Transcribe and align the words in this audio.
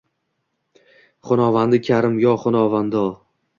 Xudovandi 1.29 1.81
karim… 1.91 2.19
yo 2.25 2.35
xudovando… 2.47 3.07